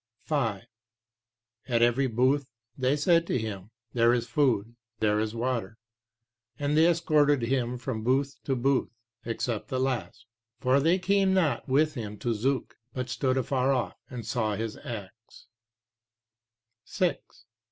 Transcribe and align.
p. 0.27 0.33
131 0.33 1.69
5. 1.69 1.73
At 1.75 1.81
every 1.83 2.07
booth 2.07 2.47
they 2.75 2.97
said 2.97 3.27
to 3.27 3.37
him, 3.37 3.69
"there 3.93 4.13
is 4.13 4.25
food, 4.27 4.75
there 4.97 5.19
is 5.19 5.35
water," 5.35 5.77
and 6.57 6.75
they 6.75 6.87
escorted 6.87 7.43
him 7.43 7.77
from 7.77 8.03
booth 8.03 8.37
to 8.45 8.55
booth, 8.55 8.89
except 9.25 9.67
the 9.67 9.79
last. 9.79 10.25
For 10.59 10.79
they 10.79 10.97
came 10.97 11.35
not 11.35 11.69
with 11.69 11.93
him 11.93 12.17
to 12.17 12.33
Zuk, 12.33 12.77
but 12.95 13.09
stood 13.09 13.37
afar 13.37 13.73
off 13.73 13.99
and 14.09 14.25
saw 14.25 14.55
his 14.55 14.75
acts. 14.77 15.45
6. 16.83 17.45